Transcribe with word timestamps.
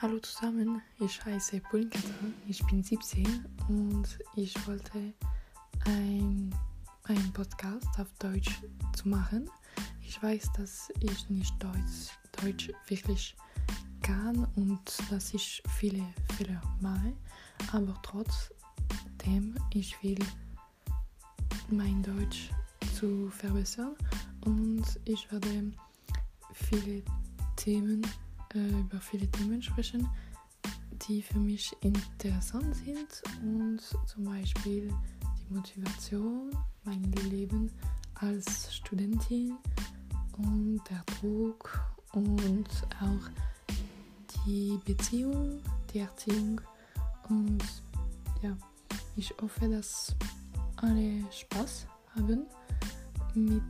Hallo 0.00 0.20
zusammen, 0.20 0.80
ich 1.00 1.24
heiße 1.24 1.58
Paulinkata, 1.58 2.08
ich 2.46 2.64
bin 2.66 2.84
17 2.84 3.44
und 3.66 4.06
ich 4.36 4.54
wollte 4.68 5.12
ein, 5.86 6.54
ein 7.02 7.32
Podcast 7.32 7.88
auf 7.98 8.06
Deutsch 8.20 8.60
zu 8.94 9.08
machen. 9.08 9.50
Ich 10.06 10.22
weiß, 10.22 10.52
dass 10.52 10.92
ich 11.00 11.28
nicht 11.28 11.52
Deutsch, 11.60 12.16
Deutsch 12.40 12.70
wirklich 12.86 13.34
kann 14.00 14.46
und 14.54 14.80
dass 15.10 15.34
ich 15.34 15.64
viele 15.76 16.04
Fehler 16.36 16.62
mache, 16.80 17.12
aber 17.72 18.00
trotzdem, 18.04 19.56
ich 19.74 20.00
will 20.00 20.24
mein 21.70 22.04
Deutsch 22.04 22.50
zu 22.94 23.30
verbessern 23.30 23.96
und 24.44 24.84
ich 25.06 25.28
werde 25.32 25.72
viele 26.52 27.02
Themen 27.56 28.06
äh, 28.54 28.80
über 28.80 29.00
viele 29.00 29.30
Themen 29.30 29.62
sprechen, 29.62 30.08
die 31.06 31.22
für 31.22 31.38
mich 31.38 31.74
interessant 31.80 32.74
sind 32.76 33.22
und 33.42 33.80
zum 34.06 34.24
Beispiel 34.24 34.92
die 35.38 35.54
Motivation, 35.54 36.50
mein 36.84 37.02
Leben 37.30 37.70
als 38.14 38.74
Studentin 38.74 39.56
und 40.36 40.80
der 40.90 41.04
Druck 41.20 41.80
und 42.12 42.68
auch 43.00 43.30
die 44.46 44.78
Beziehung, 44.84 45.60
die 45.92 46.00
Erziehung. 46.00 46.60
Und 47.28 47.62
ja, 48.42 48.56
ich 49.16 49.32
hoffe, 49.40 49.68
dass 49.68 50.14
alle 50.76 51.24
Spaß 51.30 51.86
haben 52.14 52.46
mit 53.34 53.62